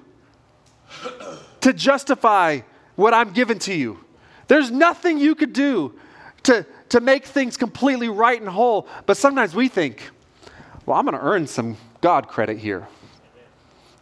[1.60, 2.60] to justify
[2.96, 4.04] what I'm giving to you.
[4.48, 5.94] There's nothing you could do
[6.44, 8.88] to, to make things completely right and whole.
[9.06, 10.10] But sometimes we think,
[10.86, 12.88] well, I'm going to earn some God credit here.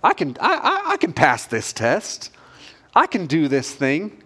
[0.03, 2.31] I can, I, I, I can pass this test.
[2.95, 4.23] I can do this thing.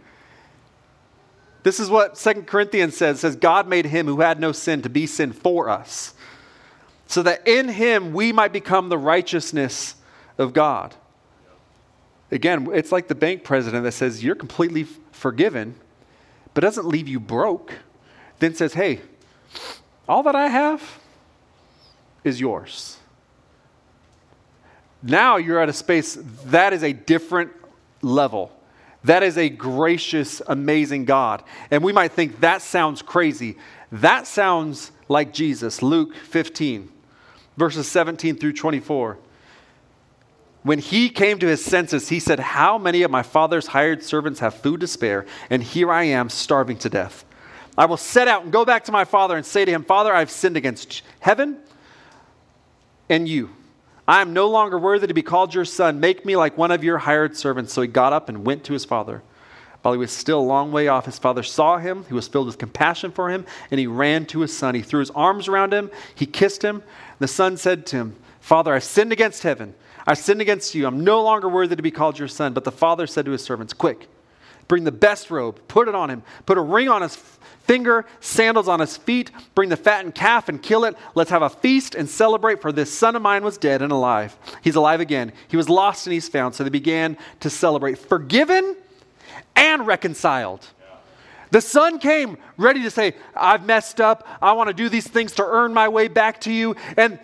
[1.62, 3.20] This is what Second Corinthians says.
[3.20, 6.14] Says, God made him who had no sin to be sin for us,
[7.11, 9.96] so that in him we might become the righteousness
[10.38, 10.94] of God.
[12.31, 15.75] Again, it's like the bank president that says, You're completely forgiven,
[16.55, 17.75] but doesn't leave you broke
[18.38, 19.01] then says, Hey,
[20.09, 21.01] all that I have
[22.23, 22.96] is yours.
[25.03, 27.51] Now you're at a space that is a different
[28.03, 28.53] level.
[29.03, 31.42] That is a gracious, amazing God.
[31.73, 33.57] And we might think that sounds crazy.
[33.90, 35.83] That sounds like Jesus.
[35.83, 36.90] Luke 15,
[37.61, 39.18] verses 17 through 24.
[40.62, 44.40] When he came to his senses, he said, How many of my father's hired servants
[44.40, 45.27] have food to spare?
[45.51, 47.25] And here I am starving to death.
[47.79, 50.12] I will set out and go back to my father and say to him, Father,
[50.12, 51.59] I've sinned against heaven
[53.09, 53.51] and you.
[54.09, 56.01] I am no longer worthy to be called your son.
[56.01, 57.73] Make me like one of your hired servants.
[57.73, 59.23] So he got up and went to his father.
[59.83, 62.05] While he was still a long way off, his father saw him.
[62.07, 64.75] He was filled with compassion for him, and he ran to his son.
[64.75, 65.90] He threw his arms around him.
[66.14, 66.83] He kissed him.
[67.19, 69.75] The son said to him, Father, I've sinned against heaven.
[70.07, 70.87] I've sinned against you.
[70.87, 72.53] I'm no longer worthy to be called your son.
[72.53, 74.09] But the father said to his servants, Quick,
[74.69, 77.16] bring the best robe, put it on him, put a ring on his
[77.64, 79.31] finger, sandals on his feet.
[79.55, 80.95] Bring the fattened calf and kill it.
[81.14, 84.37] Let's have a feast and celebrate, for this son of mine was dead and alive.
[84.61, 85.33] He's alive again.
[85.49, 86.55] He was lost and he's found.
[86.55, 88.77] So they began to celebrate, forgiven
[89.61, 90.66] and reconciled.
[91.51, 94.27] The son came ready to say, I've messed up.
[94.40, 96.77] I want to do these things to earn my way back to you.
[96.96, 97.18] And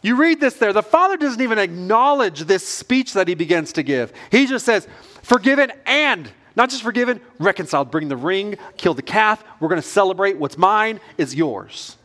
[0.00, 0.72] you read this there.
[0.72, 4.12] The father doesn't even acknowledge this speech that he begins to give.
[4.30, 4.86] He just says,
[5.22, 7.90] forgiven and not just forgiven, reconciled.
[7.90, 9.42] Bring the ring, kill the calf.
[9.58, 10.36] We're going to celebrate.
[10.36, 11.96] What's mine is yours.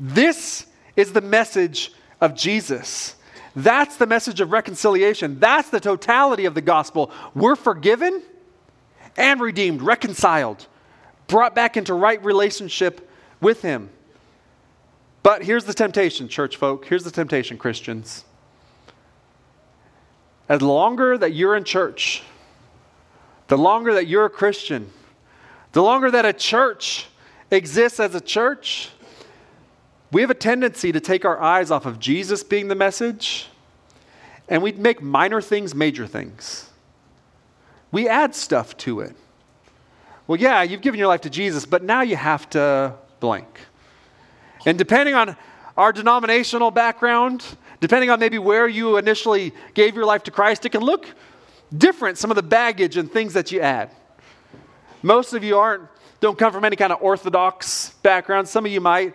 [0.00, 3.16] This is the message of Jesus.
[3.54, 5.38] That's the message of reconciliation.
[5.38, 7.12] That's the totality of the gospel.
[7.34, 8.22] We're forgiven
[9.16, 10.66] and redeemed, reconciled,
[11.26, 13.08] brought back into right relationship
[13.40, 13.90] with Him.
[15.22, 16.86] But here's the temptation, church folk.
[16.86, 18.24] Here's the temptation, Christians.
[20.48, 22.22] As longer that you're in church,
[23.46, 24.90] the longer that you're a Christian,
[25.72, 27.06] the longer that a church
[27.50, 28.90] exists as a church,
[30.10, 33.48] we have a tendency to take our eyes off of Jesus being the message
[34.48, 36.68] and we make minor things major things.
[37.92, 39.14] We add stuff to it.
[40.26, 43.60] Well, yeah, you've given your life to Jesus, but now you have to blank.
[44.64, 45.36] And depending on
[45.76, 47.44] our denominational background,
[47.80, 51.06] depending on maybe where you initially gave your life to Christ, it can look
[51.76, 53.90] different, some of the baggage and things that you add.
[55.02, 55.88] Most of you aren't,
[56.20, 58.48] don't come from any kind of orthodox background.
[58.48, 59.14] Some of you might.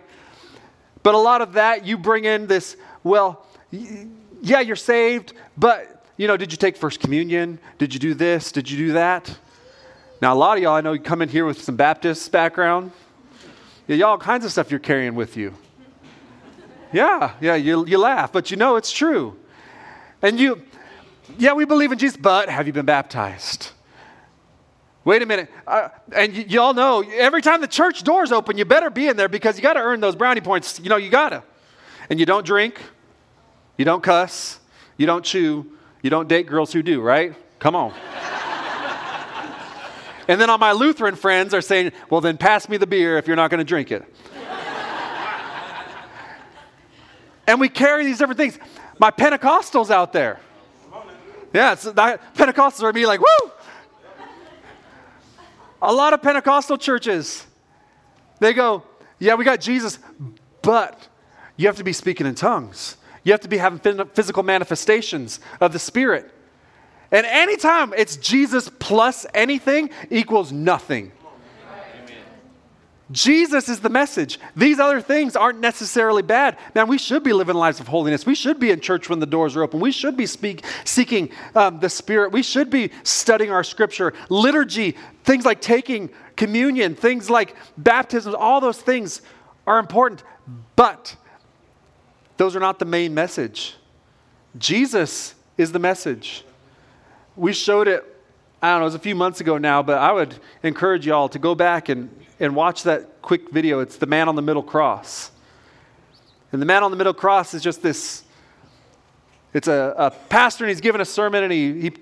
[1.02, 6.26] But a lot of that, you bring in this, well, yeah, you're saved, but, you
[6.26, 7.60] know, did you take First Communion?
[7.78, 8.50] Did you do this?
[8.50, 9.38] Did you do that?
[10.20, 12.90] Now, a lot of y'all, I know you come in here with some Baptist background.
[13.86, 15.54] Yeah, y'all all kinds of stuff you're carrying with you.
[16.92, 19.38] Yeah, yeah, you, you laugh, but you know it's true.
[20.20, 20.60] And you,
[21.38, 23.70] yeah, we believe in Jesus, but have you been baptized?
[25.04, 25.48] Wait a minute.
[25.68, 29.16] Uh, and y- y'all know every time the church doors open, you better be in
[29.16, 30.80] there because you got to earn those brownie points.
[30.80, 31.44] You know, you got to.
[32.10, 32.80] And you don't drink,
[33.76, 34.58] you don't cuss,
[34.96, 35.77] you don't chew,
[36.08, 37.34] you don't date girls who do, right?
[37.58, 37.92] Come on.
[40.26, 43.26] and then all my Lutheran friends are saying, well, then pass me the beer if
[43.26, 44.02] you're not going to drink it.
[47.46, 48.58] and we carry these different things.
[48.98, 50.40] My Pentecostals out there.
[51.52, 53.50] Yeah, Pentecostals are me like, woo!
[55.82, 57.46] A lot of Pentecostal churches,
[58.40, 58.82] they go,
[59.18, 59.98] yeah, we got Jesus,
[60.62, 61.06] but
[61.58, 62.96] you have to be speaking in tongues.
[63.28, 66.32] You have to be having physical manifestations of the Spirit.
[67.12, 71.12] And anytime it's Jesus plus anything equals nothing.
[73.12, 74.40] Jesus is the message.
[74.56, 76.56] These other things aren't necessarily bad.
[76.74, 78.24] Man, we should be living lives of holiness.
[78.24, 79.78] We should be in church when the doors are open.
[79.78, 82.32] We should be speak, seeking um, the Spirit.
[82.32, 84.14] We should be studying our scripture.
[84.30, 89.20] Liturgy, things like taking communion, things like baptism, all those things
[89.66, 90.22] are important.
[90.76, 91.14] But
[92.38, 93.76] those are not the main message.
[94.56, 96.44] Jesus is the message.
[97.36, 98.02] We showed it,
[98.62, 101.28] I don't know, it was a few months ago now, but I would encourage y'all
[101.28, 102.08] to go back and
[102.40, 103.80] and watch that quick video.
[103.80, 105.30] It's the man on the middle cross.
[106.52, 108.24] And the man on the middle cross is just this
[109.54, 111.92] it's a, a pastor and he's giving a sermon and he, he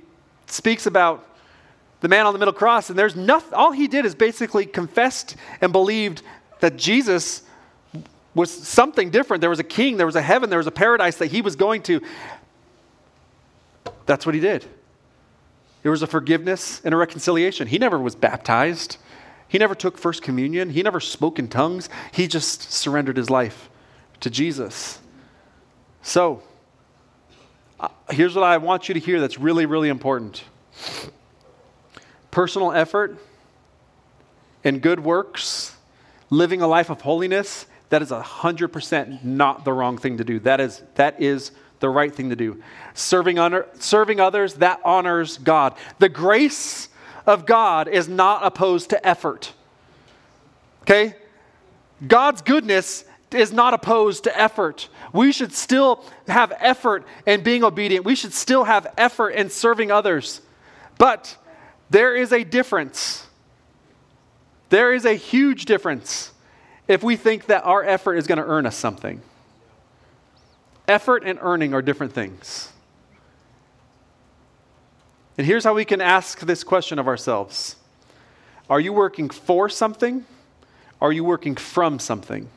[0.46, 1.24] speaks about
[2.00, 5.36] the man on the middle cross and there's nothing all he did is basically confessed
[5.60, 6.22] and believed
[6.60, 7.42] that jesus
[8.36, 9.40] was something different.
[9.40, 11.56] There was a king there was a heaven there was a paradise that he was
[11.56, 12.00] going to.
[14.04, 14.64] That's what he did.
[15.82, 17.66] There was a forgiveness and a reconciliation.
[17.66, 18.98] He never was baptized.
[19.48, 21.88] He never took First Communion, he never spoke in tongues.
[22.12, 23.70] He just surrendered his life
[24.20, 24.98] to Jesus.
[26.02, 26.42] So,
[27.78, 30.44] uh, here's what I want you to hear that's really, really important.
[32.30, 33.18] Personal effort
[34.64, 35.76] and good works,
[36.28, 40.40] living a life of holiness, that is 100% not the wrong thing to do.
[40.40, 42.62] That is, that is the right thing to do.
[42.94, 45.74] Serving, honor, serving others, that honors God.
[45.98, 46.88] The grace
[47.26, 49.52] of God is not opposed to effort.
[50.82, 51.14] Okay?
[52.06, 54.88] God's goodness is not opposed to effort.
[55.12, 58.04] We should still have effort in being obedient.
[58.04, 60.40] We should still have effort in serving others.
[60.98, 61.36] But
[61.90, 63.26] there is a difference.
[64.70, 66.32] There is a huge difference
[66.88, 69.20] if we think that our effort is going to earn us something.
[70.88, 72.72] Effort and earning are different things.
[75.36, 77.76] And here's how we can ask this question of ourselves
[78.70, 80.24] Are you working for something?
[81.00, 82.48] Are you working from something?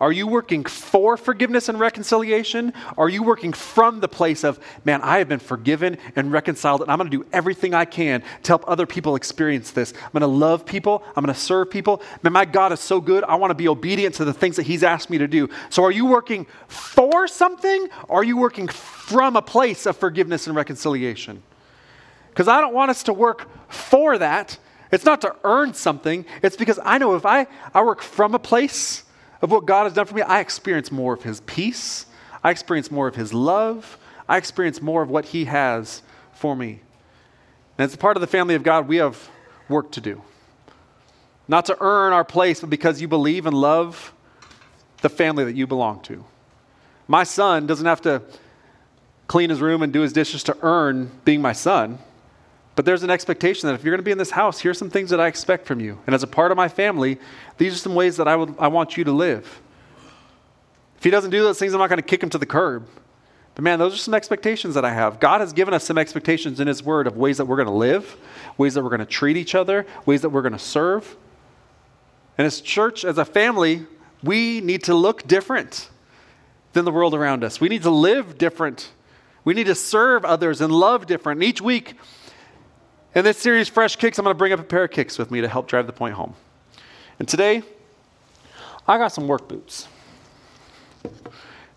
[0.00, 2.72] Are you working for forgiveness and reconciliation?
[2.96, 6.90] Are you working from the place of, man, I have been forgiven and reconciled, and
[6.90, 9.92] I'm going to do everything I can to help other people experience this?
[9.92, 11.04] I'm going to love people.
[11.14, 12.00] I'm going to serve people.
[12.22, 13.24] Man, my God is so good.
[13.24, 15.50] I want to be obedient to the things that He's asked me to do.
[15.68, 17.88] So, are you working for something?
[18.08, 21.42] Or are you working from a place of forgiveness and reconciliation?
[22.30, 24.56] Because I don't want us to work for that.
[24.92, 26.24] It's not to earn something.
[26.42, 29.04] It's because I know if I, I work from a place
[29.42, 32.06] of what God has done for me, I experience more of His peace.
[32.42, 33.98] I experience more of His love.
[34.28, 36.80] I experience more of what He has for me.
[37.78, 39.30] And as a part of the family of God, we have
[39.68, 40.22] work to do.
[41.48, 44.12] Not to earn our place, but because you believe and love
[45.00, 46.24] the family that you belong to.
[47.08, 48.22] My son doesn't have to
[49.26, 51.98] clean his room and do his dishes to earn being my son.
[52.76, 54.90] But there's an expectation that if you're going to be in this house, here's some
[54.90, 55.98] things that I expect from you.
[56.06, 57.18] And as a part of my family,
[57.58, 59.60] these are some ways that I, would, I want you to live.
[60.96, 62.86] If he doesn't do those things, I'm not going to kick him to the curb.
[63.54, 65.20] But man, those are some expectations that I have.
[65.20, 67.74] God has given us some expectations in His Word of ways that we're going to
[67.74, 68.16] live,
[68.56, 71.16] ways that we're going to treat each other, ways that we're going to serve.
[72.38, 73.86] And as church, as a family,
[74.22, 75.90] we need to look different
[76.72, 77.60] than the world around us.
[77.60, 78.92] We need to live different.
[79.44, 81.42] We need to serve others and love different.
[81.42, 81.96] And each week,
[83.14, 85.30] in this series, Fresh Kicks, I'm going to bring up a pair of kicks with
[85.30, 86.34] me to help drive the point home.
[87.18, 87.62] And today,
[88.86, 89.88] I got some work boots.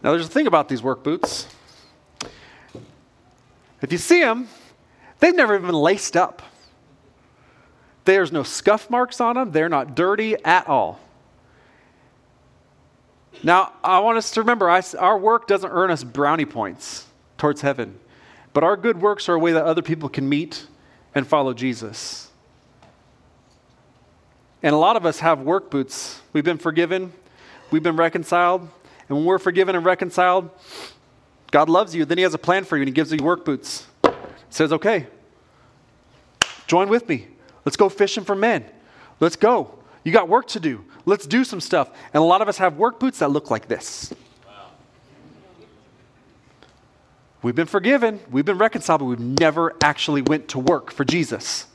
[0.04, 1.48] Now, there's a thing about these work boots.
[3.82, 4.48] If you see them,
[5.20, 6.42] they've never even been laced up.
[8.06, 11.00] There's no scuff marks on them, they're not dirty at all.
[13.42, 17.08] Now, I want us to remember I, our work doesn't earn us brownie points.
[17.38, 18.00] towards heaven.
[18.54, 20.66] But our good works are a way that other people can meet
[21.16, 22.30] and follow Jesus.
[24.62, 26.22] And a lot of us have work boots.
[26.32, 27.12] We've been forgiven,
[27.72, 28.68] we've been reconciled.
[29.10, 30.50] And when we're forgiven and reconciled,
[31.52, 32.06] God loves you.
[32.06, 33.86] Then He has a plan for you and He gives you work boots.
[34.50, 35.08] says, okay,
[36.68, 37.28] join with me.
[37.66, 38.66] Let's go fishing for men.
[39.20, 39.80] Let's go.
[40.04, 40.84] You got work to do.
[41.06, 41.90] Let's do some stuff.
[42.14, 44.14] And a lot of us have work boots that look like this.
[47.44, 51.68] We've been forgiven, we've been reconciled, but we've never actually went to work for Jesus.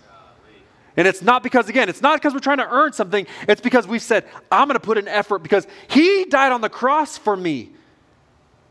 [0.97, 3.27] And it's not because, again, it's not because we're trying to earn something.
[3.47, 6.69] It's because we've said, I'm going to put an effort because He died on the
[6.69, 7.71] cross for me.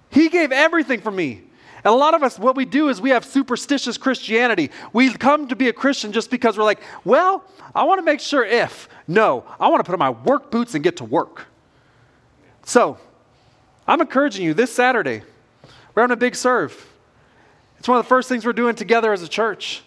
[0.09, 1.43] He gave everything for me.
[1.77, 4.71] And a lot of us, what we do is we have superstitious Christianity.
[4.91, 8.19] We come to be a Christian just because we're like, well, I want to make
[8.19, 8.89] sure if.
[9.07, 11.45] No, I want to put on my work boots and get to work.
[12.65, 12.97] So,
[13.87, 15.21] I'm encouraging you this Saturday,
[15.97, 16.87] we're having a big serve.
[17.79, 19.81] It's one of the first things we're doing together as a church.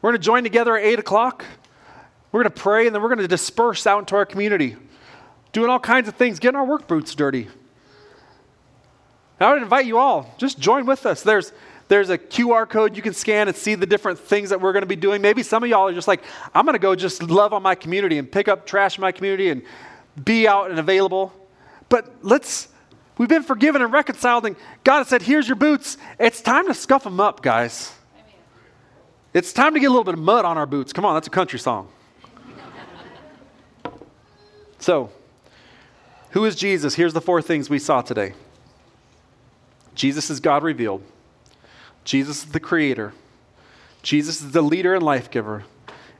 [0.00, 1.44] We're going to join together at 8 o'clock.
[2.30, 4.76] We're going to pray and then we're going to disperse out into our community,
[5.50, 7.48] doing all kinds of things, getting our work boots dirty.
[9.40, 11.24] I would invite you all, just join with us.
[11.24, 11.52] There's,
[11.88, 14.84] there's a QR code you can scan and see the different things that we're going
[14.84, 15.22] to be doing.
[15.22, 16.22] Maybe some of y'all are just like,
[16.54, 19.10] I'm going to go just love on my community and pick up trash in my
[19.10, 19.62] community and
[20.24, 21.32] be out and available.
[21.88, 22.68] But let's
[23.18, 25.96] We've been forgiven and reconciled, and God has said, Here's your boots.
[26.18, 27.92] It's time to scuff them up, guys.
[29.32, 30.92] It's time to get a little bit of mud on our boots.
[30.92, 31.88] Come on, that's a country song.
[34.78, 35.10] so,
[36.30, 36.94] who is Jesus?
[36.94, 38.34] Here's the four things we saw today
[39.94, 41.02] Jesus is God revealed,
[42.04, 43.12] Jesus is the creator,
[44.02, 45.64] Jesus is the leader and life giver,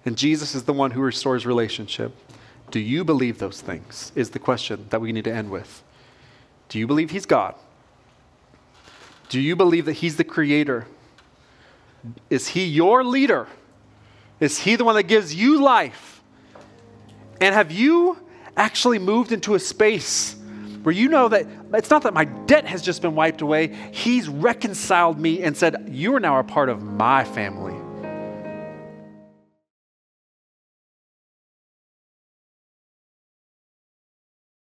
[0.05, 2.15] and Jesus is the one who restores relationship.
[2.71, 4.13] Do you believe those things?
[4.15, 5.83] Is the question that we need to end with.
[6.69, 7.55] Do you believe He's God?
[9.29, 10.87] Do you believe that He's the Creator?
[12.31, 13.47] Is He your leader?
[14.41, 16.23] Is He the one that gives you life?
[17.41, 18.19] And have you
[18.57, 20.37] actually moved into a space
[20.83, 24.29] where you know that it's not that my debt has just been wiped away, He's
[24.29, 27.76] reconciled me and said, You are now a part of my family.